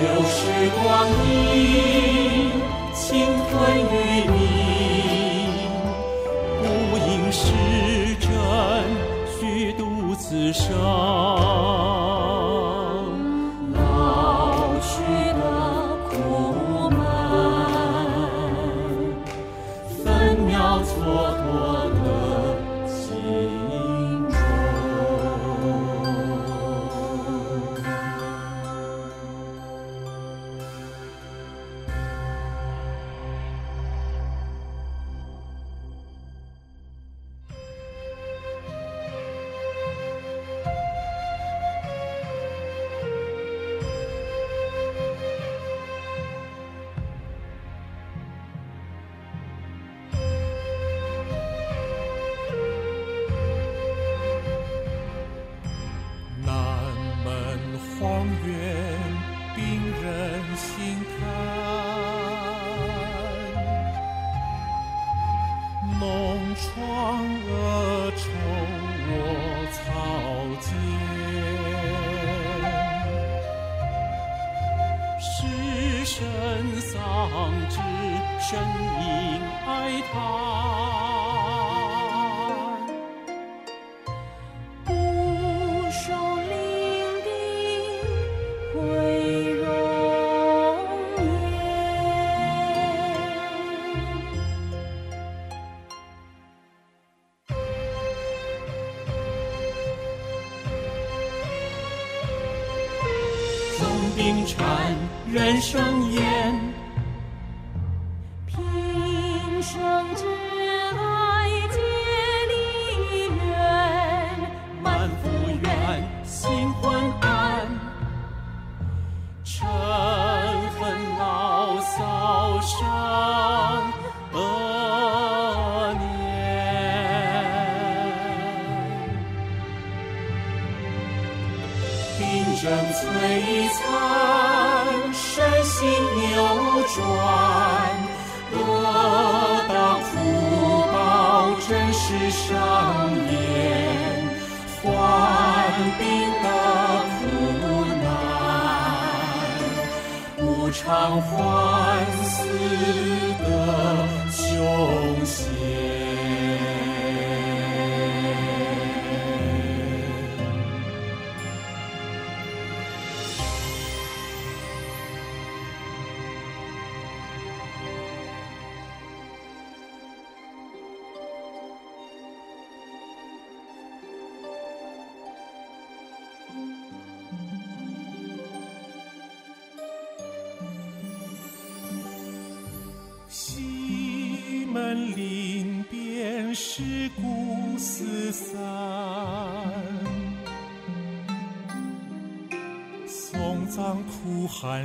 [0.00, 0.82] 流矢光
[1.54, 2.50] 阴
[2.94, 3.02] 倾
[3.50, 3.92] 吞于
[4.32, 4.38] 你
[6.60, 6.62] 不
[6.98, 7.42] 应是
[8.20, 8.28] 真
[9.38, 12.13] 虚度此生。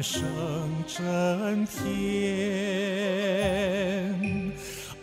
[0.01, 0.23] 声
[0.87, 1.83] 震天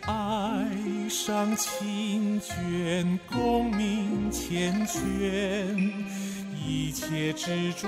[0.06, 0.66] 爱
[1.10, 5.92] 上清娟功名缱绻
[6.66, 7.86] 一切执着